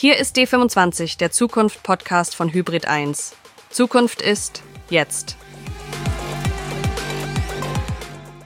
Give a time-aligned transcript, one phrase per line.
[0.00, 3.34] Hier ist D25, der Zukunft-Podcast von Hybrid 1.
[3.68, 5.36] Zukunft ist jetzt.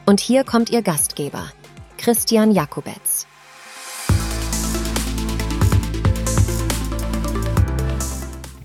[0.06, 1.52] Und hier kommt Ihr Gastgeber,
[1.98, 3.26] Christian Jakobetz.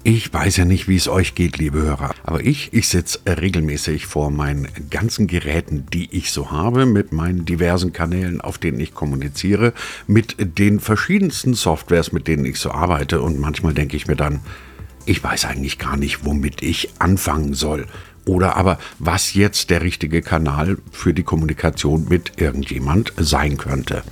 [0.10, 4.06] Ich weiß ja nicht, wie es euch geht, liebe Hörer, aber ich, ich sitze regelmäßig
[4.06, 8.94] vor meinen ganzen Geräten, die ich so habe, mit meinen diversen Kanälen, auf denen ich
[8.94, 9.74] kommuniziere,
[10.08, 14.40] mit den verschiedensten Softwares, mit denen ich so arbeite und manchmal denke ich mir dann,
[15.06, 17.86] ich weiß eigentlich gar nicht, womit ich anfangen soll.
[18.24, 24.04] Oder aber, was jetzt der richtige Kanal für die Kommunikation mit irgendjemand sein könnte.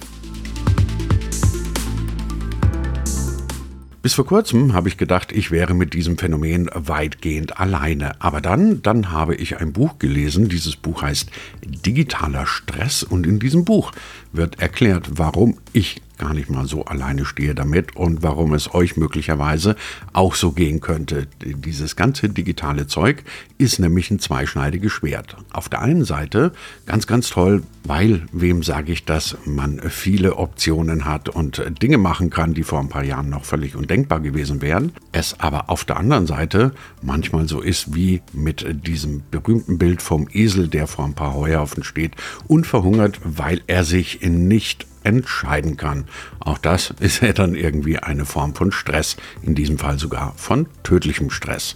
[4.06, 8.22] Bis vor kurzem habe ich gedacht, ich wäre mit diesem Phänomen weitgehend alleine.
[8.22, 10.48] Aber dann, dann habe ich ein Buch gelesen.
[10.48, 11.32] Dieses Buch heißt
[11.66, 13.94] Digitaler Stress und in diesem Buch
[14.32, 18.98] wird erklärt, warum ich gar nicht mal so alleine stehe damit und warum es euch
[18.98, 19.76] möglicherweise
[20.14, 21.28] auch so gehen könnte.
[21.44, 23.24] Dieses ganze digitale Zeug
[23.58, 25.38] ist nämlich ein zweischneidiges Schwert.
[25.52, 26.52] Auf der einen Seite
[26.86, 32.30] ganz, ganz toll, weil, wem sage ich das, man viele Optionen hat und Dinge machen
[32.30, 34.92] kann, die vor ein paar Jahren noch völlig undenkbar gewesen wären.
[35.12, 40.28] Es aber auf der anderen Seite manchmal so ist wie mit diesem berühmten Bild vom
[40.32, 42.14] Esel, der vor ein paar Heuhaufen steht
[42.48, 46.06] und verhungert, weil er sich nicht entscheiden kann.
[46.40, 50.68] Auch das ist ja dann irgendwie eine Form von Stress, in diesem Fall sogar von
[50.84, 51.76] tödlichem Stress.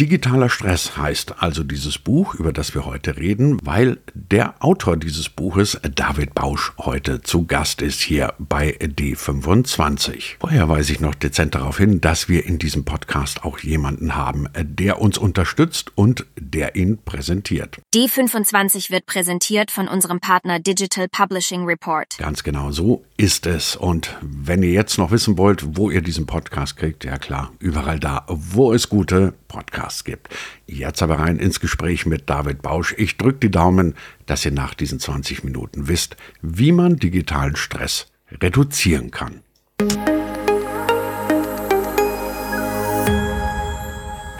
[0.00, 5.28] Digitaler Stress heißt also dieses Buch, über das wir heute reden, weil der Autor dieses
[5.28, 10.36] Buches, David Bausch, heute zu Gast ist hier bei D25.
[10.40, 14.48] Vorher weise ich noch dezent darauf hin, dass wir in diesem Podcast auch jemanden haben,
[14.58, 17.76] der uns unterstützt und der ihn präsentiert.
[17.94, 22.16] D25 wird präsentiert von unserem Partner Digital Publishing Report.
[22.16, 23.76] Ganz genau so ist es.
[23.76, 28.00] Und wenn ihr jetzt noch wissen wollt, wo ihr diesen Podcast kriegt, ja klar, überall
[28.00, 30.30] da, wo es gute Podcasts gibt.
[30.66, 32.94] Jetzt aber rein ins Gespräch mit David Bausch.
[32.96, 33.94] Ich drücke die Daumen,
[34.24, 38.06] dass ihr nach diesen 20 Minuten wisst, wie man digitalen Stress
[38.40, 39.42] reduzieren kann.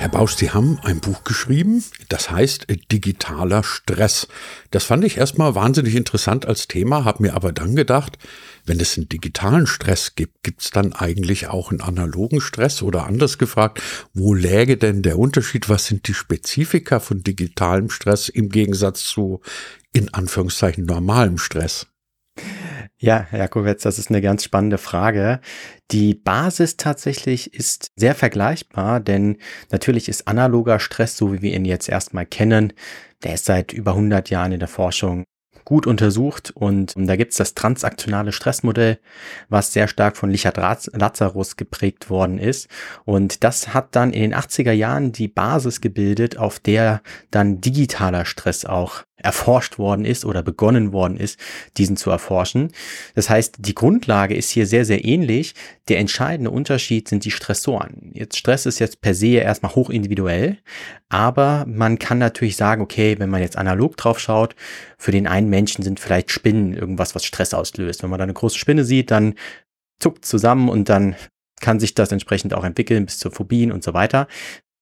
[0.00, 4.28] Herr Bausch, Sie haben ein Buch geschrieben, das heißt Digitaler Stress.
[4.71, 8.16] Das fand ich erstmal wahnsinnig interessant als Thema, habe mir aber dann gedacht,
[8.65, 13.05] wenn es einen digitalen Stress gibt, gibt es dann eigentlich auch einen analogen Stress oder
[13.05, 13.83] anders gefragt,
[14.15, 15.69] wo läge denn der Unterschied?
[15.69, 19.43] Was sind die Spezifika von digitalem Stress im Gegensatz zu
[19.93, 21.89] in Anführungszeichen normalem Stress?
[23.03, 25.41] Ja, Herr Jakowetz, das ist eine ganz spannende Frage.
[25.91, 29.38] Die Basis tatsächlich ist sehr vergleichbar, denn
[29.71, 32.75] natürlich ist analoger Stress, so wie wir ihn jetzt erstmal kennen,
[33.25, 35.25] der ist seit über 100 Jahren in der Forschung
[35.65, 38.99] gut untersucht und da gibt's das transaktionale Stressmodell,
[39.49, 42.69] was sehr stark von Richard Lazarus geprägt worden ist.
[43.06, 48.27] Und das hat dann in den 80er Jahren die Basis gebildet, auf der dann digitaler
[48.27, 51.38] Stress auch erforscht worden ist oder begonnen worden ist,
[51.76, 52.72] diesen zu erforschen.
[53.14, 55.54] Das heißt, die Grundlage ist hier sehr, sehr ähnlich.
[55.88, 58.10] Der entscheidende Unterschied sind die Stressoren.
[58.14, 60.59] Jetzt Stress ist jetzt per se erstmal hoch individuell,
[61.09, 64.54] aber man kann natürlich sagen, okay, wenn man jetzt analog drauf schaut,
[64.98, 68.03] für den einen Menschen sind vielleicht Spinnen irgendwas, was Stress auslöst.
[68.03, 69.34] Wenn man da eine große Spinne sieht, dann
[69.98, 71.16] zuckt zusammen und dann
[71.60, 74.26] kann sich das entsprechend auch entwickeln bis zu Phobien und so weiter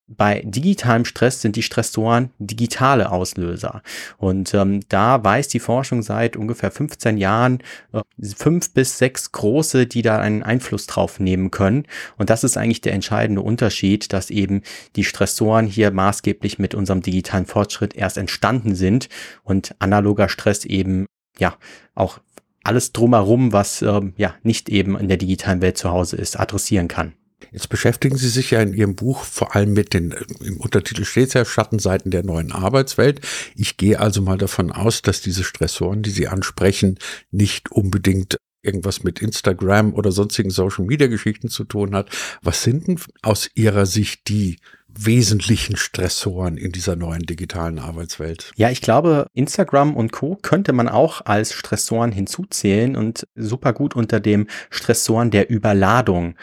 [0.09, 3.83] bei digitalem Stress sind die Stressoren digitale Auslöser.
[4.17, 7.59] Und ähm, da weiß die Forschung seit ungefähr 15 Jahren
[7.93, 8.01] äh,
[8.37, 11.87] fünf bis sechs große, die da einen Einfluss drauf nehmen können.
[12.17, 14.63] Und das ist eigentlich der entscheidende Unterschied, dass eben
[14.97, 19.09] die Stressoren hier maßgeblich mit unserem digitalen Fortschritt erst entstanden sind
[19.45, 21.07] und analoger Stress eben
[21.39, 21.55] ja
[21.95, 22.19] auch
[22.65, 26.89] alles drumherum, was ähm, ja nicht eben in der digitalen Welt zu Hause ist, adressieren
[26.89, 27.13] kann.
[27.53, 31.29] Jetzt beschäftigen Sie sich ja in Ihrem Buch vor allem mit den, im Untertitel steht
[31.29, 33.21] es ja, Schattenseiten der neuen Arbeitswelt.
[33.55, 36.99] Ich gehe also mal davon aus, dass diese Stressoren, die Sie ansprechen,
[37.31, 42.11] nicht unbedingt irgendwas mit Instagram oder sonstigen Social Media Geschichten zu tun hat.
[42.43, 44.59] Was sind denn aus Ihrer Sicht die
[44.89, 48.53] wesentlichen Stressoren in dieser neuen digitalen Arbeitswelt?
[48.57, 50.37] Ja, ich glaube, Instagram und Co.
[50.37, 56.35] könnte man auch als Stressoren hinzuzählen und super gut unter dem Stressoren der Überladung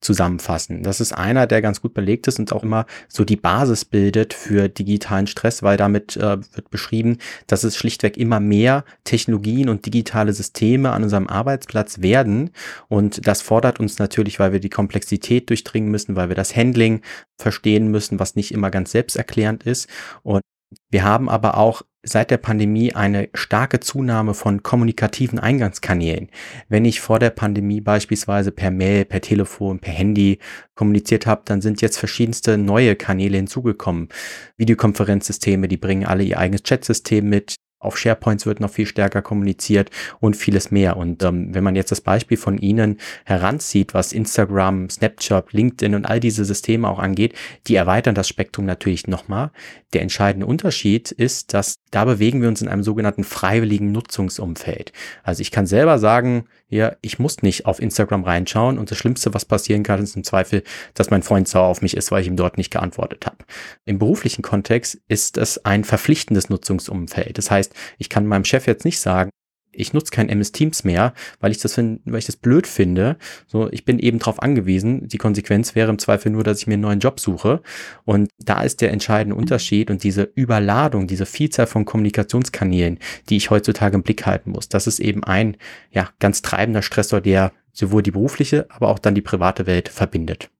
[0.00, 0.82] zusammenfassen.
[0.82, 4.34] Das ist einer, der ganz gut belegt ist und auch immer so die Basis bildet
[4.34, 9.86] für digitalen Stress, weil damit äh, wird beschrieben, dass es schlichtweg immer mehr Technologien und
[9.86, 12.50] digitale Systeme an unserem Arbeitsplatz werden.
[12.88, 17.02] Und das fordert uns natürlich, weil wir die Komplexität durchdringen müssen, weil wir das Handling
[17.38, 19.88] verstehen müssen, was nicht immer ganz selbsterklärend ist.
[20.22, 20.42] Und
[20.90, 26.30] Wir haben aber auch seit der Pandemie eine starke Zunahme von kommunikativen Eingangskanälen.
[26.68, 30.38] Wenn ich vor der Pandemie beispielsweise per Mail, per Telefon, per Handy
[30.74, 34.08] kommuniziert habe, dann sind jetzt verschiedenste neue Kanäle hinzugekommen.
[34.56, 37.56] Videokonferenzsysteme, die bringen alle ihr eigenes Chatsystem mit.
[37.86, 39.90] Auf SharePoints wird noch viel stärker kommuniziert
[40.20, 40.96] und vieles mehr.
[40.96, 46.04] Und ähm, wenn man jetzt das Beispiel von Ihnen heranzieht, was Instagram, Snapchat, LinkedIn und
[46.04, 47.34] all diese Systeme auch angeht,
[47.66, 49.50] die erweitern das Spektrum natürlich nochmal.
[49.92, 54.92] Der entscheidende Unterschied ist, dass da bewegen wir uns in einem sogenannten freiwilligen Nutzungsumfeld.
[55.22, 59.32] Also ich kann selber sagen, ja, ich muss nicht auf Instagram reinschauen und das Schlimmste,
[59.34, 60.64] was passieren kann, ist im Zweifel,
[60.94, 63.38] dass mein Freund sauer auf mich ist, weil ich ihm dort nicht geantwortet habe.
[63.84, 67.38] Im beruflichen Kontext ist es ein verpflichtendes Nutzungsumfeld.
[67.38, 69.30] Das heißt, ich kann meinem Chef jetzt nicht sagen,
[69.76, 73.16] ich nutze kein MS Teams mehr, weil ich das find, weil ich das blöd finde.
[73.46, 75.06] So, ich bin eben darauf angewiesen.
[75.08, 77.62] Die Konsequenz wäre im Zweifel nur, dass ich mir einen neuen Job suche.
[78.04, 83.50] Und da ist der entscheidende Unterschied und diese Überladung, diese Vielzahl von Kommunikationskanälen, die ich
[83.50, 84.68] heutzutage im Blick halten muss.
[84.68, 85.56] Das ist eben ein,
[85.90, 90.50] ja, ganz treibender Stressor, der sowohl die berufliche, aber auch dann die private Welt verbindet.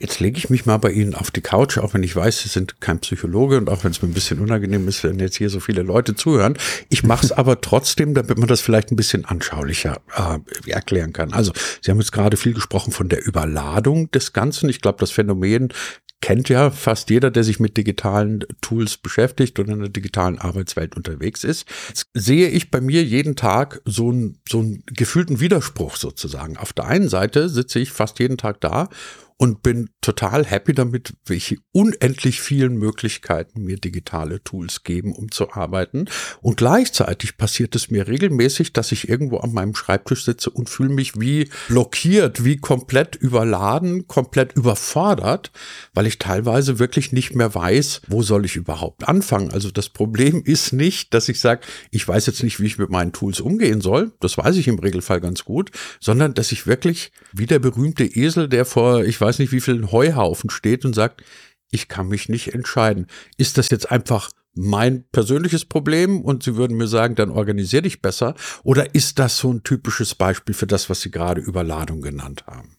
[0.00, 2.48] Jetzt lege ich mich mal bei Ihnen auf die Couch, auch wenn ich weiß, Sie
[2.48, 5.50] sind kein Psychologe und auch wenn es mir ein bisschen unangenehm ist, wenn jetzt hier
[5.50, 6.58] so viele Leute zuhören.
[6.88, 11.32] Ich mache es aber trotzdem, damit man das vielleicht ein bisschen anschaulicher äh, erklären kann.
[11.32, 14.68] Also, Sie haben jetzt gerade viel gesprochen von der Überladung des Ganzen.
[14.68, 15.72] Ich glaube, das Phänomen
[16.20, 20.96] kennt ja fast jeder, der sich mit digitalen Tools beschäftigt und in der digitalen Arbeitswelt
[20.96, 21.68] unterwegs ist.
[21.88, 26.56] Jetzt sehe ich bei mir jeden Tag so einen, so einen gefühlten Widerspruch sozusagen.
[26.56, 28.88] Auf der einen Seite sitze ich fast jeden Tag da
[29.36, 35.52] und bin total happy damit, welche unendlich vielen Möglichkeiten mir digitale Tools geben, um zu
[35.52, 36.06] arbeiten.
[36.40, 40.94] Und gleichzeitig passiert es mir regelmäßig, dass ich irgendwo an meinem Schreibtisch sitze und fühle
[40.94, 45.50] mich wie blockiert, wie komplett überladen, komplett überfordert,
[45.94, 49.50] weil ich teilweise wirklich nicht mehr weiß, wo soll ich überhaupt anfangen.
[49.50, 52.90] Also das Problem ist nicht, dass ich sage, ich weiß jetzt nicht, wie ich mit
[52.90, 54.12] meinen Tools umgehen soll.
[54.20, 58.48] Das weiß ich im Regelfall ganz gut, sondern dass ich wirklich wie der berühmte Esel,
[58.48, 61.22] der vor, ich weiß nicht, wie viel Heuhaufen steht und sagt,
[61.70, 63.06] ich kann mich nicht entscheiden.
[63.36, 68.02] Ist das jetzt einfach mein persönliches Problem und Sie würden mir sagen, dann organisier dich
[68.02, 68.34] besser?
[68.62, 72.76] Oder ist das so ein typisches Beispiel für das, was Sie gerade Überladung genannt haben?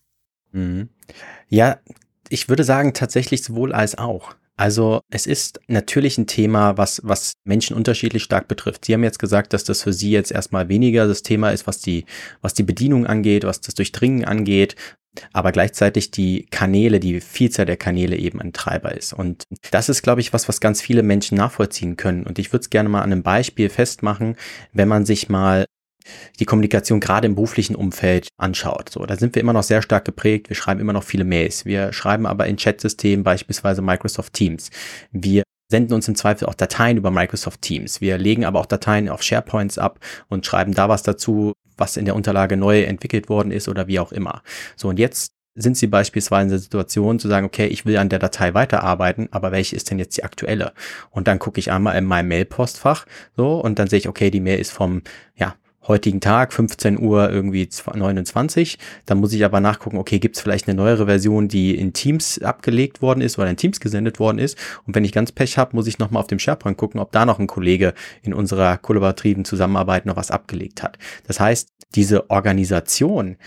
[0.52, 0.90] Mhm.
[1.50, 1.80] Ja,
[2.30, 4.36] ich würde sagen, tatsächlich sowohl als auch.
[4.58, 8.86] Also es ist natürlich ein Thema, was, was Menschen unterschiedlich stark betrifft.
[8.86, 11.80] Sie haben jetzt gesagt, dass das für Sie jetzt erstmal weniger das Thema ist, was
[11.80, 12.06] die,
[12.42, 14.76] was die Bedienung angeht, was das Durchdringen angeht,
[15.34, 19.14] aber gleichzeitig die Kanäle, die Vielzahl der Kanäle eben ein Treiber ist.
[19.14, 22.26] Und das ist, glaube ich, was, was ganz viele Menschen nachvollziehen können.
[22.26, 24.36] Und ich würde es gerne mal an einem Beispiel festmachen,
[24.74, 25.66] wenn man sich mal
[26.40, 28.90] die Kommunikation gerade im beruflichen Umfeld anschaut.
[28.90, 30.50] So, da sind wir immer noch sehr stark geprägt.
[30.50, 31.66] Wir schreiben immer noch viele Mails.
[31.66, 34.70] Wir schreiben aber in Chatsystemen beispielsweise Microsoft Teams.
[35.12, 38.02] Wir senden uns im Zweifel auch Dateien über Microsoft Teams.
[38.02, 42.06] Wir legen aber auch Dateien auf SharePoints ab und schreiben da was dazu, was in
[42.06, 44.42] der Unterlage neu entwickelt worden ist oder wie auch immer.
[44.76, 48.10] So, und jetzt sind Sie beispielsweise in der Situation zu sagen, okay, ich will an
[48.10, 50.74] der Datei weiterarbeiten, aber welche ist denn jetzt die aktuelle?
[51.12, 53.06] Und dann gucke ich einmal in meinem Mail-Postfach
[53.38, 55.02] so und dann sehe ich, okay, die Mail ist vom
[55.36, 55.56] ja,
[55.88, 58.78] heutigen Tag, 15 Uhr irgendwie 29.
[59.06, 62.42] Dann muss ich aber nachgucken, okay, gibt es vielleicht eine neuere Version, die in Teams
[62.42, 64.58] abgelegt worden ist oder in Teams gesendet worden ist.
[64.86, 67.26] Und wenn ich ganz Pech habe, muss ich nochmal auf dem SharePoint gucken, ob da
[67.26, 70.98] noch ein Kollege in unserer kollaborativen Zusammenarbeit noch was abgelegt hat.
[71.28, 73.38] Das heißt, diese Organisation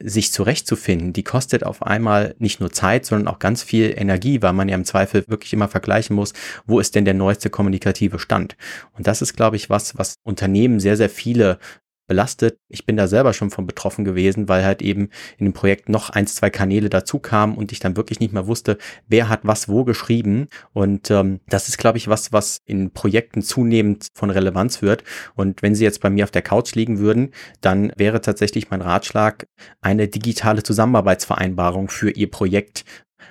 [0.00, 4.52] sich zurechtzufinden, die kostet auf einmal nicht nur Zeit, sondern auch ganz viel Energie, weil
[4.52, 6.34] man ja im Zweifel wirklich immer vergleichen muss,
[6.66, 8.56] wo ist denn der neueste kommunikative Stand.
[8.96, 11.58] Und das ist, glaube ich, was, was Unternehmen sehr, sehr viele
[12.08, 12.58] belastet.
[12.68, 16.10] Ich bin da selber schon von betroffen gewesen, weil halt eben in dem Projekt noch
[16.10, 19.68] eins, zwei Kanäle dazu kamen und ich dann wirklich nicht mehr wusste, wer hat was
[19.68, 20.48] wo geschrieben.
[20.72, 25.04] Und ähm, das ist, glaube ich, was, was in Projekten zunehmend von Relevanz wird.
[25.36, 28.82] Und wenn Sie jetzt bei mir auf der Couch liegen würden, dann wäre tatsächlich mein
[28.82, 29.46] Ratschlag,
[29.80, 32.84] eine digitale Zusammenarbeitsvereinbarung für Ihr Projekt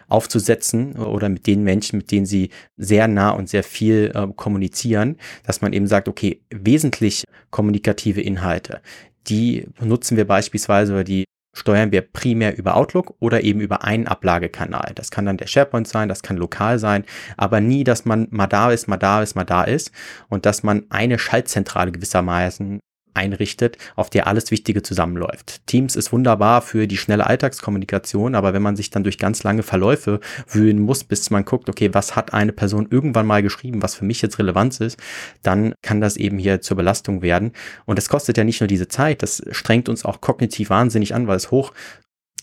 [0.08, 5.17] aufzusetzen oder mit den Menschen, mit denen sie sehr nah und sehr viel äh, kommunizieren,
[5.46, 8.82] dass man eben sagt, okay, wesentlich kommunikative Inhalte,
[9.27, 11.25] die nutzen wir beispielsweise oder die
[11.58, 14.91] steuern wir primär über Outlook oder eben über einen Ablagekanal.
[14.96, 17.03] Das kann dann der SharePoint sein, das kann lokal sein,
[17.36, 19.91] aber nie, dass man mal da ist, mal da ist, mal da ist
[20.29, 22.79] und dass man eine Schaltzentrale gewissermaßen
[23.17, 25.65] einrichtet, auf der alles Wichtige zusammenläuft.
[25.67, 29.63] Teams ist wunderbar für die schnelle Alltagskommunikation, aber wenn man sich dann durch ganz lange
[29.63, 33.95] Verläufe wühlen muss, bis man guckt, okay, was hat eine Person irgendwann mal geschrieben, was
[33.95, 34.97] für mich jetzt Relevanz ist,
[35.43, 37.51] dann kann das eben hier zur Belastung werden.
[37.86, 41.27] Und es kostet ja nicht nur diese Zeit, das strengt uns auch kognitiv wahnsinnig an,
[41.27, 41.74] weil es hoch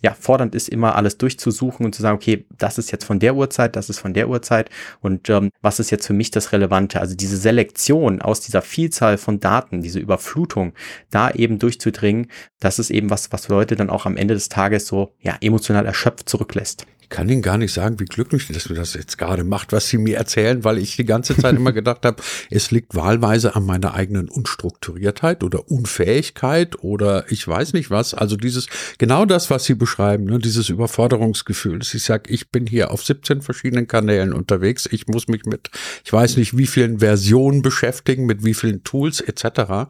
[0.05, 3.35] ja, fordernd ist, immer alles durchzusuchen und zu sagen, okay, das ist jetzt von der
[3.37, 4.69] Uhrzeit, das ist von der Uhrzeit
[5.01, 7.01] und ähm, was ist jetzt für mich das Relevante?
[7.01, 10.75] Also diese Selektion aus dieser Vielzahl von Daten, diese Überflutung,
[11.11, 12.31] da eben durchzudringen,
[12.61, 15.87] das ist eben was, was Leute dann auch am Ende des Tages so, ja, emotional
[15.87, 16.87] erschöpft zurücklässt.
[17.15, 19.99] Kann Ihnen gar nicht sagen, wie glücklich, dass mir das jetzt gerade macht, was Sie
[19.99, 23.95] mir erzählen, weil ich die ganze Zeit immer gedacht habe, es liegt wahlweise an meiner
[23.95, 28.15] eigenen Unstrukturiertheit oder Unfähigkeit oder ich weiß nicht was.
[28.15, 28.67] Also dieses,
[28.99, 31.79] genau das, was Sie beschreiben, ne, dieses Überforderungsgefühl.
[31.79, 34.89] Dass ich sage, ich bin hier auf 17 verschiedenen Kanälen unterwegs.
[34.91, 35.71] Ich muss mich mit,
[36.05, 39.87] ich weiß nicht, wie vielen Versionen beschäftigen, mit wie vielen Tools etc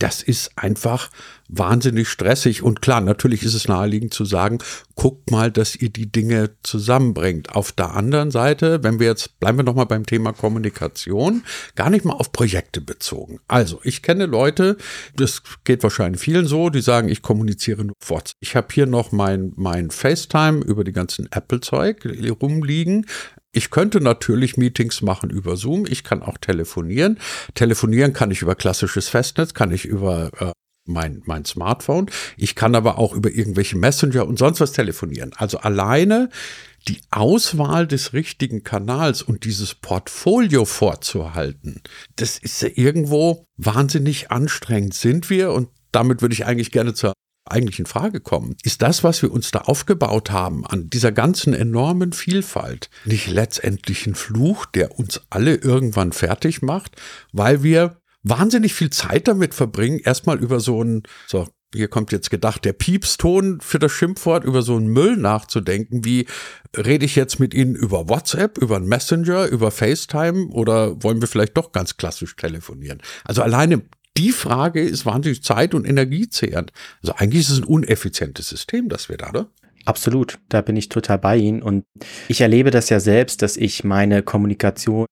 [0.00, 1.10] das ist einfach
[1.48, 2.62] wahnsinnig stressig.
[2.62, 4.58] Und klar, natürlich ist es naheliegend zu sagen,
[4.94, 7.54] guckt mal, dass ihr die Dinge zusammenbringt.
[7.54, 11.42] Auf der anderen Seite, wenn wir jetzt, bleiben wir nochmal beim Thema Kommunikation,
[11.74, 13.40] gar nicht mal auf Projekte bezogen.
[13.46, 14.76] Also, ich kenne Leute,
[15.16, 18.36] das geht wahrscheinlich vielen so, die sagen, ich kommuniziere nur WhatsApp.
[18.40, 22.06] Ich habe hier noch mein, mein FaceTime über die ganzen Apple-Zeug
[22.40, 23.06] rumliegen.
[23.52, 25.86] Ich könnte natürlich Meetings machen über Zoom.
[25.86, 27.18] Ich kann auch telefonieren.
[27.54, 30.52] Telefonieren kann ich über klassisches Festnetz, kann ich über äh,
[30.86, 32.10] mein, mein Smartphone.
[32.36, 35.32] Ich kann aber auch über irgendwelche Messenger und sonst was telefonieren.
[35.36, 36.30] Also alleine
[36.88, 41.82] die Auswahl des richtigen Kanals und dieses Portfolio vorzuhalten,
[42.16, 44.94] das ist ja irgendwo wahnsinnig anstrengend.
[44.94, 47.12] Sind wir, und damit würde ich eigentlich gerne zur
[47.44, 48.56] eigentlich in Frage kommen.
[48.62, 54.06] Ist das, was wir uns da aufgebaut haben, an dieser ganzen enormen Vielfalt, nicht letztendlich
[54.06, 56.96] ein Fluch, der uns alle irgendwann fertig macht,
[57.32, 62.30] weil wir wahnsinnig viel Zeit damit verbringen, erstmal über so ein, so, hier kommt jetzt
[62.30, 66.26] gedacht, der Piepston für das Schimpfwort, über so einen Müll nachzudenken, wie
[66.76, 71.28] rede ich jetzt mit Ihnen über WhatsApp, über einen Messenger, über FaceTime oder wollen wir
[71.28, 73.00] vielleicht doch ganz klassisch telefonieren?
[73.24, 73.82] Also alleine
[74.20, 76.72] die Frage ist wahnsinnig zeit- und energiezehrend.
[77.02, 79.50] Also eigentlich ist es ein uneffizientes System, das wir da, oder?
[79.86, 81.62] Absolut, da bin ich total bei Ihnen.
[81.62, 81.84] Und
[82.28, 85.06] ich erlebe das ja selbst, dass ich meine Kommunikation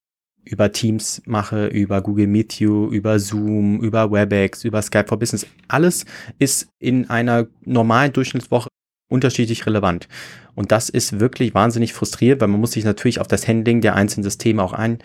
[0.45, 5.47] über Teams mache, über Google Meet You, über Zoom, über WebEx, über Skype for Business.
[5.67, 6.05] Alles
[6.37, 8.69] ist in einer normalen Durchschnittswoche
[9.09, 10.07] unterschiedlich relevant.
[10.53, 13.95] Und das ist wirklich wahnsinnig frustrierend, weil man muss sich natürlich auf das Handling der
[13.95, 14.99] einzelnen Systeme auch ein,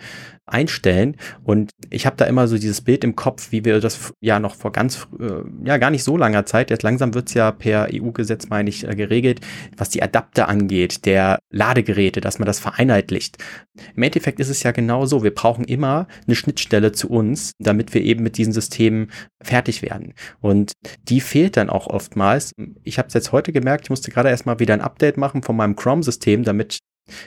[0.45, 1.17] einstellen.
[1.43, 4.55] Und ich habe da immer so dieses Bild im Kopf, wie wir das ja noch
[4.55, 8.49] vor ganz, äh, ja gar nicht so langer Zeit, jetzt langsam wird's ja per EU-Gesetz,
[8.49, 9.41] meine ich, äh, geregelt,
[9.75, 13.37] was die Adapter angeht, der Ladegeräte, dass man das vereinheitlicht.
[13.95, 17.93] Im Endeffekt ist es ja genau so, wir brauchen immer eine Schnittstelle zu uns, damit
[17.93, 19.11] wir eben mit diesen Systemen
[19.41, 20.13] fertig werden.
[20.41, 20.73] Und
[21.03, 22.53] die fehlt dann auch oftmals.
[22.83, 25.55] Ich habe es jetzt heute gemerkt, ich musste gerade erstmal wieder ein Update machen von
[25.55, 26.79] meinem Chrome-System, damit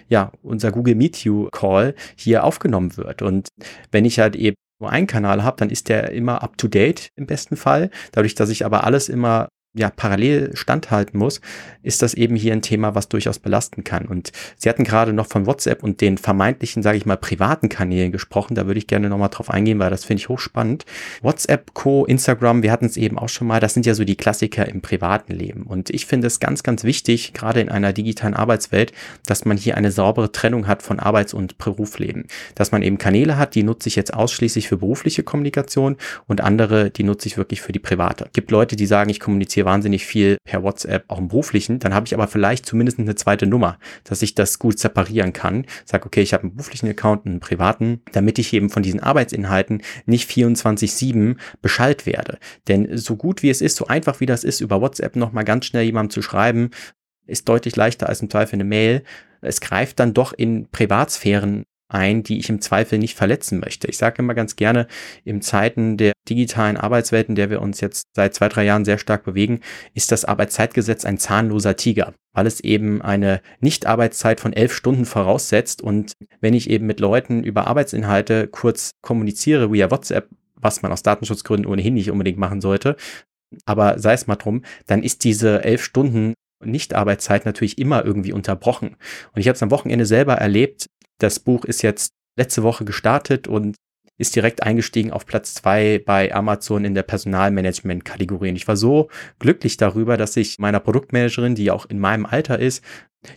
[0.08, 3.22] ja, unser Google Meet You Call hier aufgenommen wird.
[3.22, 3.48] Und
[3.90, 7.10] wenn ich halt eben nur einen Kanal habe, dann ist der immer up to date
[7.16, 7.90] im besten Fall.
[8.12, 11.40] Dadurch, dass ich aber alles immer ja, parallel standhalten muss,
[11.82, 14.06] ist das eben hier ein Thema, was durchaus belasten kann.
[14.06, 18.10] Und Sie hatten gerade noch von WhatsApp und den vermeintlichen, sage ich mal, privaten Kanälen
[18.10, 18.54] gesprochen.
[18.54, 20.84] Da würde ich gerne nochmal drauf eingehen, weil das finde ich hochspannend.
[21.22, 24.16] WhatsApp, Co, Instagram, wir hatten es eben auch schon mal, das sind ja so die
[24.16, 25.62] Klassiker im privaten Leben.
[25.62, 28.92] Und ich finde es ganz, ganz wichtig, gerade in einer digitalen Arbeitswelt,
[29.26, 32.26] dass man hier eine saubere Trennung hat von Arbeits- und Berufsleben.
[32.54, 35.96] Dass man eben Kanäle hat, die nutze ich jetzt ausschließlich für berufliche Kommunikation
[36.26, 38.24] und andere, die nutze ich wirklich für die private.
[38.26, 41.78] Es gibt Leute, die sagen, ich kommuniziere kommuniziere wahnsinnig viel per WhatsApp, auch im beruflichen,
[41.78, 45.66] dann habe ich aber vielleicht zumindest eine zweite Nummer, dass ich das gut separieren kann.
[45.84, 49.82] Sag, okay, ich habe einen beruflichen Account, einen privaten, damit ich eben von diesen Arbeitsinhalten
[50.06, 52.38] nicht 24-7 beschallt werde.
[52.68, 55.66] Denn so gut wie es ist, so einfach wie das ist, über WhatsApp nochmal ganz
[55.66, 56.70] schnell jemandem zu schreiben,
[57.26, 59.02] ist deutlich leichter als im Zweifel eine Mail.
[59.40, 63.88] Es greift dann doch in Privatsphären ein, die ich im Zweifel nicht verletzen möchte.
[63.88, 64.86] Ich sage immer ganz gerne,
[65.24, 68.98] in Zeiten der digitalen Arbeitswelt, in der wir uns jetzt seit zwei, drei Jahren sehr
[68.98, 69.60] stark bewegen,
[69.94, 75.82] ist das Arbeitszeitgesetz ein zahnloser Tiger, weil es eben eine Nicht-Arbeitszeit von elf Stunden voraussetzt.
[75.82, 81.02] Und wenn ich eben mit Leuten über Arbeitsinhalte kurz kommuniziere via WhatsApp, was man aus
[81.02, 82.96] Datenschutzgründen ohnehin nicht unbedingt machen sollte,
[83.64, 88.96] aber sei es mal drum, dann ist diese elf Stunden Nicht-Arbeitszeit natürlich immer irgendwie unterbrochen.
[89.32, 90.86] Und ich habe es am Wochenende selber erlebt,
[91.18, 93.76] das Buch ist jetzt letzte Woche gestartet und
[94.18, 98.50] ist direkt eingestiegen auf Platz zwei bei Amazon in der Personalmanagement-Kategorie.
[98.50, 99.08] Und ich war so
[99.38, 102.82] glücklich darüber, dass ich meiner Produktmanagerin, die auch in meinem Alter ist,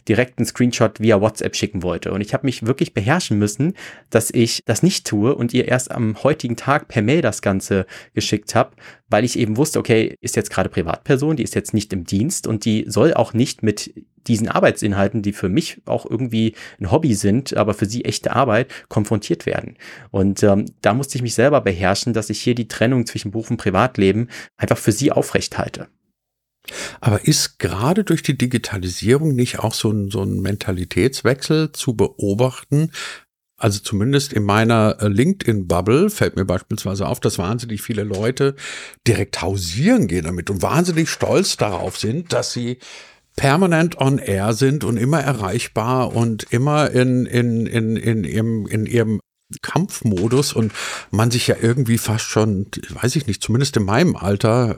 [0.07, 2.11] direkt einen Screenshot via WhatsApp schicken wollte.
[2.11, 3.73] Und ich habe mich wirklich beherrschen müssen,
[4.09, 7.85] dass ich das nicht tue und ihr erst am heutigen Tag per Mail das Ganze
[8.13, 8.71] geschickt habe,
[9.09, 12.47] weil ich eben wusste, okay, ist jetzt gerade Privatperson, die ist jetzt nicht im Dienst
[12.47, 13.93] und die soll auch nicht mit
[14.27, 18.71] diesen Arbeitsinhalten, die für mich auch irgendwie ein Hobby sind, aber für sie echte Arbeit,
[18.87, 19.77] konfrontiert werden.
[20.11, 23.49] Und ähm, da musste ich mich selber beherrschen, dass ich hier die Trennung zwischen Beruf
[23.49, 25.87] und Privatleben einfach für sie aufrecht halte.
[26.99, 32.91] Aber ist gerade durch die Digitalisierung nicht auch so ein, so ein Mentalitätswechsel zu beobachten?
[33.57, 38.55] Also zumindest in meiner äh, LinkedIn-Bubble fällt mir beispielsweise auf, dass wahnsinnig viele Leute
[39.07, 42.79] direkt hausieren gehen damit und wahnsinnig stolz darauf sind, dass sie
[43.35, 48.85] permanent on air sind und immer erreichbar und immer in, in, in, in, ihrem, in
[48.87, 49.19] ihrem
[49.61, 50.73] Kampfmodus und
[51.11, 54.77] man sich ja irgendwie fast schon, weiß ich nicht, zumindest in meinem Alter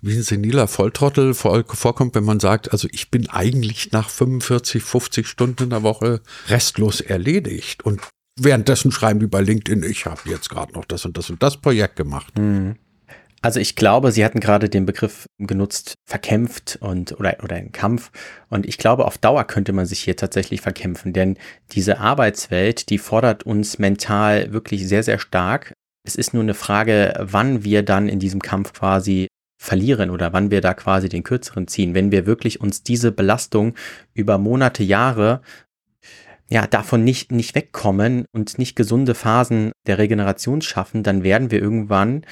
[0.00, 5.26] wie ein seniler Volltrottel vorkommt, wenn man sagt, also ich bin eigentlich nach 45, 50
[5.26, 7.84] Stunden in der Woche restlos erledigt.
[7.84, 8.00] Und
[8.38, 11.56] währenddessen schreiben die bei LinkedIn, ich habe jetzt gerade noch das und das und das
[11.56, 12.38] Projekt gemacht.
[12.38, 12.76] Mhm.
[13.40, 18.10] Also ich glaube, Sie hatten gerade den Begriff genutzt, verkämpft und oder oder ein Kampf.
[18.48, 21.38] Und ich glaube, auf Dauer könnte man sich hier tatsächlich verkämpfen, denn
[21.70, 25.72] diese Arbeitswelt, die fordert uns mental wirklich sehr, sehr stark.
[26.04, 29.27] Es ist nur eine Frage, wann wir dann in diesem Kampf quasi
[29.68, 31.94] verlieren oder wann wir da quasi den kürzeren ziehen.
[31.94, 33.74] Wenn wir wirklich uns diese Belastung
[34.14, 35.42] über Monate, Jahre
[36.50, 41.60] ja, davon nicht, nicht wegkommen und nicht gesunde Phasen der Regeneration schaffen, dann werden wir
[41.60, 42.24] irgendwann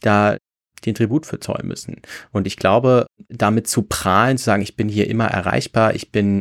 [0.00, 0.38] da
[0.86, 2.00] den Tribut für zollen müssen.
[2.32, 6.40] Und ich glaube, damit zu prahlen, zu sagen, ich bin hier immer erreichbar, ich bin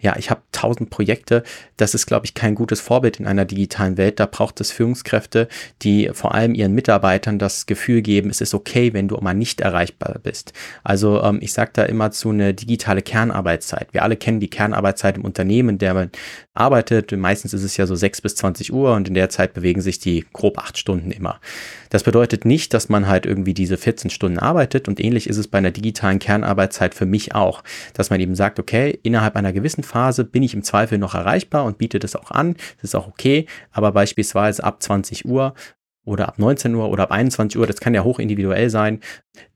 [0.00, 1.42] ja, ich habe tausend Projekte.
[1.76, 4.20] Das ist, glaube ich, kein gutes Vorbild in einer digitalen Welt.
[4.20, 5.48] Da braucht es Führungskräfte,
[5.82, 9.60] die vor allem ihren Mitarbeitern das Gefühl geben, es ist okay, wenn du mal nicht
[9.60, 10.52] erreichbar bist.
[10.84, 13.88] Also ähm, ich sage da immer zu eine digitale Kernarbeitszeit.
[13.92, 16.10] Wir alle kennen die Kernarbeitszeit im Unternehmen, in der man
[16.54, 17.12] arbeitet.
[17.12, 19.98] Meistens ist es ja so 6 bis 20 Uhr und in der Zeit bewegen sich
[19.98, 21.40] die grob acht Stunden immer.
[21.90, 25.48] Das bedeutet nicht, dass man halt irgendwie diese 14 Stunden arbeitet und ähnlich ist es
[25.48, 27.62] bei einer digitalen Kernarbeitszeit für mich auch,
[27.94, 31.64] dass man eben sagt, okay, innerhalb einer gewissen Phase bin ich im Zweifel noch erreichbar
[31.64, 35.54] und biete das auch an, das ist auch okay, aber beispielsweise ab 20 Uhr
[36.08, 39.00] oder ab 19 Uhr oder ab 21 Uhr, das kann ja hoch individuell sein.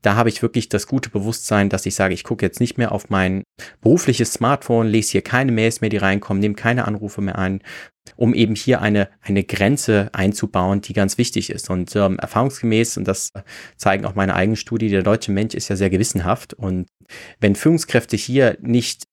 [0.03, 2.91] Da habe ich wirklich das gute Bewusstsein, dass ich sage, ich gucke jetzt nicht mehr
[2.91, 3.43] auf mein
[3.81, 7.61] berufliches Smartphone, lese hier keine Mails mehr, die reinkommen, nehme keine Anrufe mehr ein,
[8.15, 11.71] um eben hier eine, eine Grenze einzubauen, die ganz wichtig ist.
[11.71, 13.31] Und ähm, erfahrungsgemäß, und das
[13.75, 16.53] zeigen auch meine eigenen Studien, der deutsche Mensch ist ja sehr gewissenhaft.
[16.53, 16.87] Und
[17.39, 19.05] wenn Führungskräfte hier nicht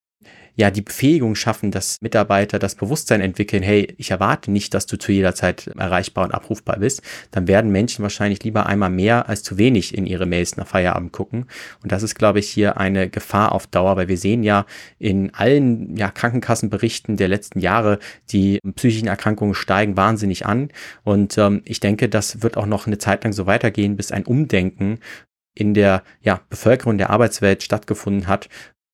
[0.57, 4.99] ja die Befähigung schaffen, dass Mitarbeiter das Bewusstsein entwickeln, hey, ich erwarte nicht, dass du
[4.99, 9.43] zu jeder Zeit erreichbar und abrufbar bist, dann werden Menschen wahrscheinlich lieber einmal mehr als
[9.43, 11.47] zu wenig in ihre Mails nach Feierabend gucken.
[11.83, 14.67] Und das ist, glaube ich, hier eine Gefahr auf Dauer, weil wir sehen ja
[14.99, 17.99] in allen ja, Krankenkassenberichten der letzten Jahre,
[18.31, 20.69] die psychischen Erkrankungen steigen wahnsinnig an.
[21.05, 24.25] Und ähm, ich denke, das wird auch noch eine Zeit lang so weitergehen, bis ein
[24.25, 24.99] Umdenken
[25.55, 28.49] in der ja, Bevölkerung der Arbeitswelt stattgefunden hat,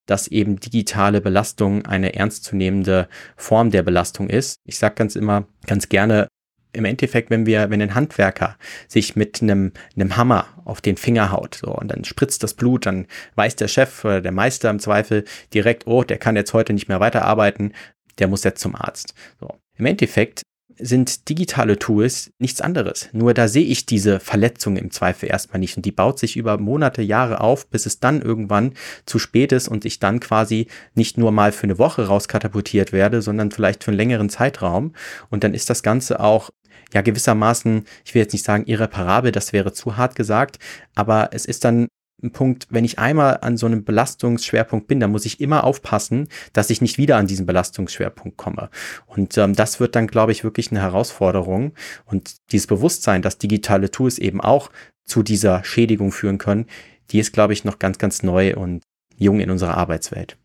[0.07, 4.57] dass eben digitale Belastung eine ernstzunehmende Form der Belastung ist.
[4.65, 6.29] Ich sage ganz immer, ganz gerne,
[6.73, 11.33] im Endeffekt, wenn wir, wenn ein Handwerker sich mit einem, einem Hammer auf den Finger
[11.33, 14.79] haut, so, und dann spritzt das Blut, dann weiß der Chef oder der Meister im
[14.79, 17.73] Zweifel direkt, oh, der kann jetzt heute nicht mehr weiterarbeiten,
[18.19, 19.15] der muss jetzt zum Arzt.
[19.41, 19.55] So.
[19.79, 20.43] Im Endeffekt
[20.79, 23.09] sind digitale Tools nichts anderes.
[23.13, 25.77] Nur da sehe ich diese Verletzung im Zweifel erstmal nicht.
[25.77, 28.75] Und die baut sich über Monate, Jahre auf, bis es dann irgendwann
[29.07, 33.23] zu spät ist und ich dann quasi nicht nur mal für eine Woche rauskatapultiert werde,
[33.23, 34.95] sondern vielleicht für einen längeren Zeitraum.
[35.31, 36.51] Und dann ist das Ganze auch
[36.95, 40.59] ja gewissermaßen, ich will jetzt nicht sagen irreparabel, das wäre zu hart gesagt,
[40.95, 41.89] aber es ist dann
[42.23, 46.29] ein Punkt, wenn ich einmal an so einem Belastungsschwerpunkt bin, dann muss ich immer aufpassen,
[46.53, 48.71] dass ich nicht wieder an diesen Belastungsschwerpunkt komme.
[49.07, 51.73] Und ähm, das wird dann, glaube ich, wirklich eine Herausforderung.
[52.07, 54.71] Und dieses Bewusstsein, dass digitale Tools eben auch
[55.05, 56.67] zu dieser Schädigung führen können,
[57.11, 58.83] die ist, glaube ich, noch ganz, ganz neu und
[59.17, 60.37] jung in unserer Arbeitswelt.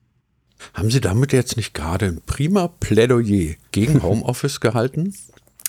[0.73, 5.13] Haben Sie damit jetzt nicht gerade ein prima Plädoyer gegen Homeoffice gehalten?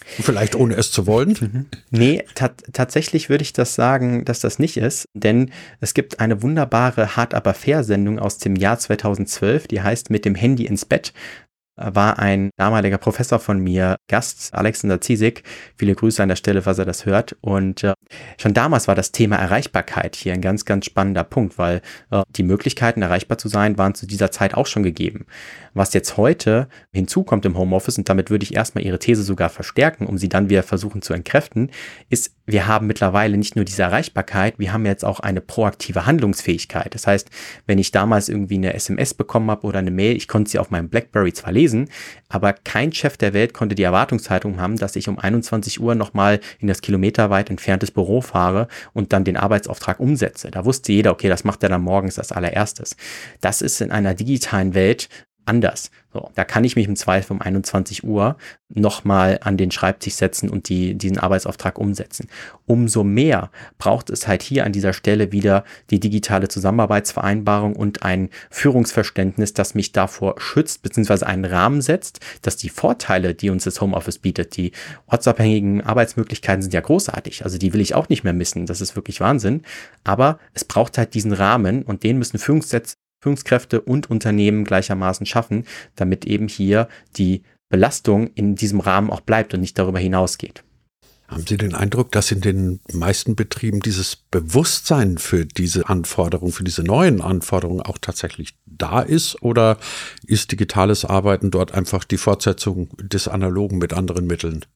[0.06, 1.36] Vielleicht ohne es zu wollen?
[1.40, 1.66] Mhm.
[1.90, 2.24] Nee,
[2.72, 7.34] tatsächlich würde ich das sagen, dass das nicht ist, denn es gibt eine wunderbare Hard
[7.34, 11.12] aber fair Sendung aus dem Jahr 2012, die heißt Mit dem Handy ins Bett
[11.84, 15.42] war ein damaliger Professor von mir Gast, Alexander Ziesig.
[15.76, 17.36] Viele Grüße an der Stelle, falls er das hört.
[17.40, 17.94] Und äh,
[18.38, 22.42] schon damals war das Thema Erreichbarkeit hier ein ganz, ganz spannender Punkt, weil äh, die
[22.42, 25.26] Möglichkeiten, erreichbar zu sein, waren zu dieser Zeit auch schon gegeben.
[25.74, 30.06] Was jetzt heute hinzukommt im Homeoffice, und damit würde ich erstmal Ihre These sogar verstärken,
[30.06, 31.70] um sie dann wieder versuchen zu entkräften,
[32.10, 36.94] ist, wir haben mittlerweile nicht nur diese Erreichbarkeit, wir haben jetzt auch eine proaktive Handlungsfähigkeit.
[36.94, 37.30] Das heißt,
[37.66, 40.70] wenn ich damals irgendwie eine SMS bekommen habe oder eine Mail, ich konnte sie auf
[40.70, 41.88] meinem BlackBerry zwar lesen,
[42.28, 46.40] aber kein Chef der Welt konnte die Erwartungshaltung haben, dass ich um 21 Uhr nochmal
[46.60, 50.50] in das kilometerweit entferntes Büro fahre und dann den Arbeitsauftrag umsetze.
[50.50, 52.96] Da wusste jeder, okay, das macht er dann morgens als allererstes.
[53.40, 55.08] Das ist in einer digitalen Welt
[55.44, 55.90] anders.
[56.12, 58.36] So, da kann ich mich im Zweifel um 21 Uhr
[58.68, 62.28] nochmal an den Schreibtisch setzen und die, diesen Arbeitsauftrag umsetzen.
[62.66, 68.28] Umso mehr braucht es halt hier an dieser Stelle wieder die digitale Zusammenarbeitsvereinbarung und ein
[68.50, 73.80] Führungsverständnis, das mich davor schützt, beziehungsweise einen Rahmen setzt, dass die Vorteile, die uns das
[73.80, 74.72] Homeoffice bietet, die
[75.06, 77.44] ortsabhängigen Arbeitsmöglichkeiten sind ja großartig.
[77.44, 78.66] Also die will ich auch nicht mehr missen.
[78.66, 79.62] Das ist wirklich Wahnsinn.
[80.04, 85.64] Aber es braucht halt diesen Rahmen und den müssen Führungssätze Führungskräfte und Unternehmen gleichermaßen schaffen,
[85.96, 90.64] damit eben hier die Belastung in diesem Rahmen auch bleibt und nicht darüber hinausgeht.
[91.28, 96.64] Haben Sie den Eindruck, dass in den meisten Betrieben dieses Bewusstsein für diese Anforderungen, für
[96.64, 99.40] diese neuen Anforderungen auch tatsächlich da ist?
[99.40, 99.78] Oder
[100.26, 104.66] ist digitales Arbeiten dort einfach die Fortsetzung des Analogen mit anderen Mitteln?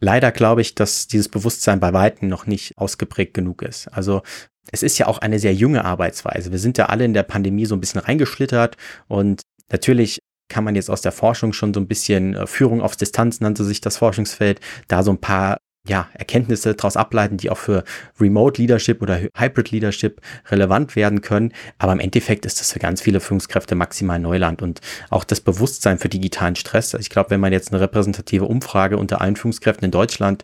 [0.00, 3.88] Leider glaube ich, dass dieses Bewusstsein bei Weitem noch nicht ausgeprägt genug ist.
[3.88, 4.22] Also
[4.72, 6.52] es ist ja auch eine sehr junge Arbeitsweise.
[6.52, 8.76] Wir sind ja alle in der Pandemie so ein bisschen reingeschlittert
[9.08, 12.96] und natürlich kann man jetzt aus der Forschung schon so ein bisschen äh, Führung auf
[12.96, 17.58] Distanz nannte sich das Forschungsfeld, da so ein paar ja, Erkenntnisse daraus ableiten, die auch
[17.58, 17.84] für
[18.20, 21.52] Remote Leadership oder Hybrid Leadership relevant werden können.
[21.78, 25.98] Aber im Endeffekt ist das für ganz viele Führungskräfte maximal Neuland und auch das Bewusstsein
[25.98, 26.94] für digitalen Stress.
[26.94, 30.42] Ich glaube, wenn man jetzt eine repräsentative Umfrage unter allen Führungskräften in Deutschland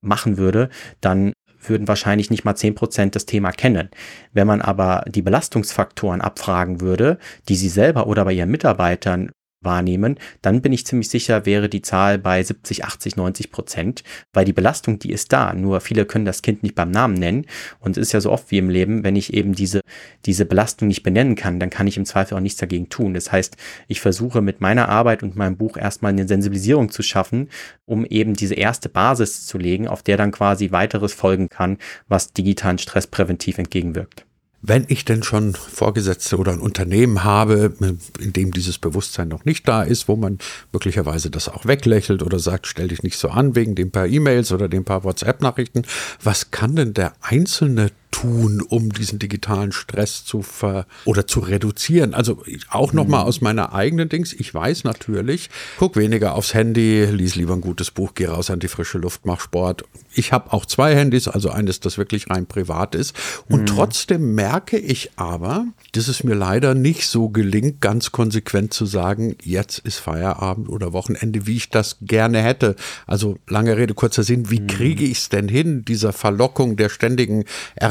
[0.00, 3.90] machen würde, dann würden wahrscheinlich nicht mal zehn Prozent das Thema kennen.
[4.32, 7.18] Wenn man aber die Belastungsfaktoren abfragen würde,
[7.48, 11.82] die sie selber oder bei ihren Mitarbeitern wahrnehmen, dann bin ich ziemlich sicher, wäre die
[11.82, 15.52] Zahl bei 70, 80, 90 Prozent, weil die Belastung, die ist da.
[15.52, 17.46] Nur viele können das Kind nicht beim Namen nennen.
[17.80, 19.80] Und es ist ja so oft wie im Leben, wenn ich eben diese,
[20.26, 23.14] diese Belastung nicht benennen kann, dann kann ich im Zweifel auch nichts dagegen tun.
[23.14, 23.56] Das heißt,
[23.88, 27.48] ich versuche mit meiner Arbeit und meinem Buch erstmal eine Sensibilisierung zu schaffen,
[27.84, 32.32] um eben diese erste Basis zu legen, auf der dann quasi weiteres folgen kann, was
[32.32, 34.27] digitalen Stress präventiv entgegenwirkt.
[34.60, 37.74] Wenn ich denn schon Vorgesetzte oder ein Unternehmen habe,
[38.18, 40.38] in dem dieses Bewusstsein noch nicht da ist, wo man
[40.72, 44.50] möglicherweise das auch weglächelt oder sagt, stell dich nicht so an wegen den paar E-Mails
[44.50, 45.82] oder den paar WhatsApp-Nachrichten,
[46.22, 52.14] was kann denn der Einzelne tun, um diesen digitalen Stress zu ver oder zu reduzieren?
[52.14, 53.28] Also auch noch mal mhm.
[53.28, 54.32] aus meiner eigenen Dings.
[54.32, 58.60] Ich weiß natürlich, guck weniger aufs Handy, lies lieber ein gutes Buch, geh raus an
[58.60, 59.84] die frische Luft, mach Sport.
[60.12, 63.14] Ich habe auch zwei Handys, also eines, das wirklich rein privat ist.
[63.48, 63.66] Und mhm.
[63.66, 69.36] trotzdem merke ich aber, dass es mir leider nicht so gelingt, ganz konsequent zu sagen,
[69.42, 72.76] jetzt ist Feierabend oder Wochenende, wie ich das gerne hätte.
[73.06, 74.66] Also lange Rede, kurzer Sinn, wie mhm.
[74.66, 77.44] kriege ich es denn hin, dieser Verlockung der ständigen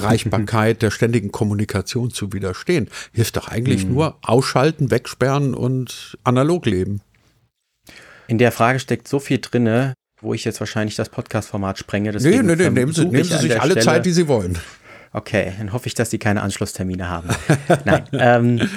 [0.08, 2.90] Erreichbarkeit, der ständigen Kommunikation zu widerstehen?
[3.14, 3.94] Hilft doch eigentlich mhm.
[3.94, 7.02] nur ausschalten, wegsperren und analog leben.
[8.28, 12.12] In der Frage steckt so viel drinne, wo ich jetzt wahrscheinlich das Podcast-Format sprenge.
[12.12, 14.58] Deswegen nee, nee, nee, nehmen Sie, nehmen Sie sich alle Stelle, Zeit, die Sie wollen.
[15.14, 17.30] Okay, dann hoffe ich, dass Sie keine Anschlusstermine haben.
[17.86, 18.04] Nein.
[18.14, 18.70] Ähm,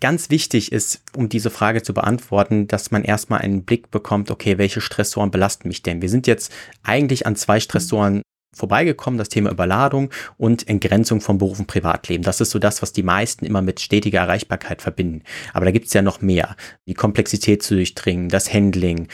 [0.00, 4.58] ganz wichtig ist, um diese Frage zu beantworten, dass man erstmal einen Blick bekommt, okay,
[4.58, 6.02] welche Stressoren belasten mich denn?
[6.02, 8.22] Wir sind jetzt eigentlich an zwei Stressoren
[8.54, 12.24] vorbeigekommen, das Thema Überladung und Entgrenzung von Beruf und Privatleben.
[12.24, 15.22] Das ist so das, was die meisten immer mit stetiger Erreichbarkeit verbinden.
[15.52, 16.56] Aber da gibt es ja noch mehr.
[16.86, 19.08] Die Komplexität zu durchdringen, das Handling,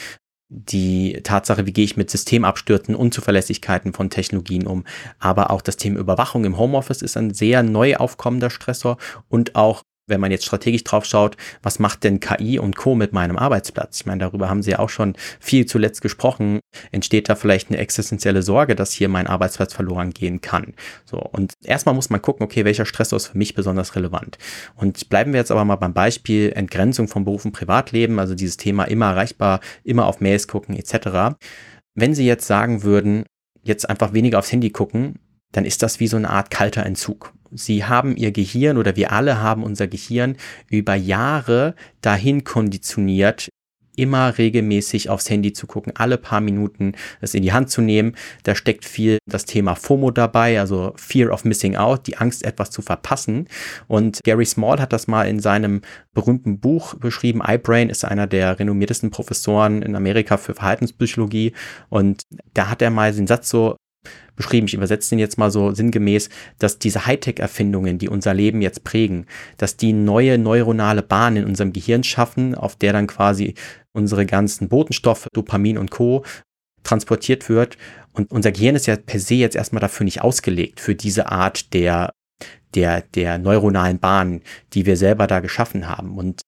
[0.50, 4.85] die Tatsache, wie gehe ich mit Systemabstürzen, Unzuverlässigkeiten von Technologien um,
[5.20, 8.98] aber auch das Thema Überwachung im Homeoffice ist ein sehr neu aufkommender Stressor
[9.29, 12.94] und auch wenn man jetzt strategisch drauf schaut, was macht denn KI und Co.
[12.94, 14.01] mit meinem Arbeitsplatz?
[14.01, 16.61] Ich meine, darüber haben Sie ja auch schon viel zuletzt gesprochen.
[16.92, 20.75] Entsteht da vielleicht eine existenzielle Sorge, dass hier mein Arbeitsplatz verloren gehen kann?
[21.05, 21.18] So.
[21.18, 24.38] Und erstmal muss man gucken, okay, welcher Stressor ist für mich besonders relevant?
[24.77, 28.57] Und bleiben wir jetzt aber mal beim Beispiel Entgrenzung von Beruf und Privatleben, also dieses
[28.57, 31.37] Thema immer erreichbar, immer auf Mails gucken, etc.
[31.94, 33.25] Wenn Sie jetzt sagen würden,
[33.62, 35.18] jetzt einfach weniger aufs Handy gucken,
[35.53, 37.33] dann ist das wie so eine Art kalter Entzug.
[37.52, 40.36] Sie haben ihr Gehirn oder wir alle haben unser Gehirn
[40.68, 43.48] über Jahre dahin konditioniert,
[43.96, 48.14] immer regelmäßig aufs Handy zu gucken, alle paar Minuten es in die Hand zu nehmen.
[48.44, 52.70] Da steckt viel das Thema FOMO dabei, also Fear of Missing Out, die Angst, etwas
[52.70, 53.48] zu verpassen.
[53.88, 55.82] Und Gary Small hat das mal in seinem
[56.14, 57.42] berühmten Buch beschrieben.
[57.46, 61.52] iBrain ist einer der renommiertesten Professoren in Amerika für Verhaltenspsychologie.
[61.88, 62.22] Und
[62.54, 63.76] da hat er mal den Satz so
[64.36, 68.84] beschrieben, ich übersetze den jetzt mal so sinngemäß, dass diese Hightech-Erfindungen, die unser Leben jetzt
[68.84, 69.26] prägen,
[69.58, 73.54] dass die neue neuronale Bahnen in unserem Gehirn schaffen, auf der dann quasi
[73.92, 76.24] unsere ganzen Botenstoffe, Dopamin und Co.
[76.82, 77.76] transportiert wird.
[78.12, 81.74] Und unser Gehirn ist ja per se jetzt erstmal dafür nicht ausgelegt, für diese Art
[81.74, 82.10] der
[82.74, 86.16] der, der neuronalen Bahnen, die wir selber da geschaffen haben.
[86.16, 86.42] Und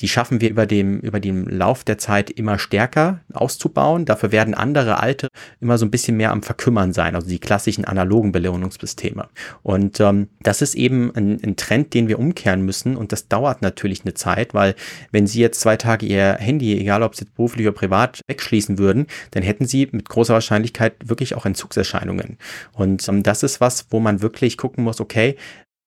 [0.00, 4.04] die schaffen wir über dem, über den Lauf der Zeit immer stärker auszubauen.
[4.04, 5.28] Dafür werden andere alte
[5.60, 9.28] immer so ein bisschen mehr am Verkümmern sein, also die klassischen analogen Belohnungssysteme.
[9.62, 12.96] Und ähm, das ist eben ein, ein Trend, den wir umkehren müssen.
[12.96, 14.74] Und das dauert natürlich eine Zeit, weil
[15.12, 18.78] wenn Sie jetzt zwei Tage Ihr Handy, egal ob Sie jetzt beruflich oder privat, wegschließen
[18.78, 22.36] würden, dann hätten Sie mit großer Wahrscheinlichkeit wirklich auch Entzugserscheinungen.
[22.72, 25.36] Und ähm, das ist was, wo man wirklich gucken muss, okay,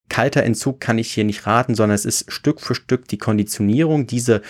[0.09, 4.07] kalter Entzug kann ich hier nicht raten, sondern es ist Stück für Stück die Konditionierung,
[4.07, 4.41] diese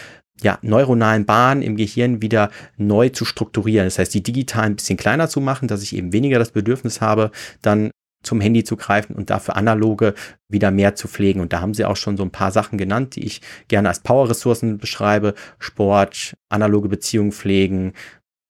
[0.41, 3.85] ja, neuronalen Bahnen im Gehirn wieder neu zu strukturieren.
[3.85, 7.01] Das heißt, die digital ein bisschen kleiner zu machen, dass ich eben weniger das Bedürfnis
[7.01, 7.91] habe, dann
[8.23, 10.13] zum Handy zu greifen und dafür analoge
[10.49, 11.39] wieder mehr zu pflegen.
[11.39, 14.01] Und da haben sie auch schon so ein paar Sachen genannt, die ich gerne als
[14.01, 15.35] Power-Ressourcen beschreibe.
[15.57, 17.93] Sport, analoge Beziehungen pflegen,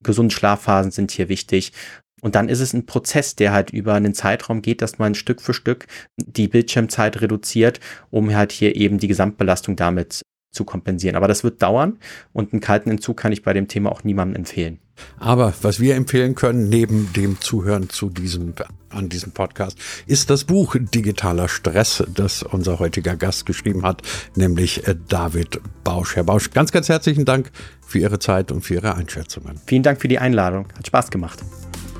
[0.04, 1.74] gesunde Schlafphasen sind hier wichtig.
[2.21, 5.41] Und dann ist es ein Prozess, der halt über einen Zeitraum geht, dass man Stück
[5.41, 7.79] für Stück die Bildschirmzeit reduziert,
[8.10, 11.15] um halt hier eben die Gesamtbelastung damit zu kompensieren.
[11.15, 11.97] Aber das wird dauern
[12.34, 14.79] und einen kalten Entzug kann ich bei dem Thema auch niemandem empfehlen.
[15.17, 18.53] Aber was wir empfehlen können, neben dem Zuhören zu diesem,
[18.89, 19.77] an diesem Podcast,
[20.08, 24.01] ist das Buch Digitaler Stress, das unser heutiger Gast geschrieben hat,
[24.36, 26.15] nämlich äh, David Bausch.
[26.15, 27.51] Herr Bausch, ganz, ganz herzlichen Dank
[27.86, 29.60] für Ihre Zeit und für Ihre Einschätzungen.
[29.65, 30.67] Vielen Dank für die Einladung.
[30.77, 31.39] Hat Spaß gemacht.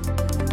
[0.06, 0.49] you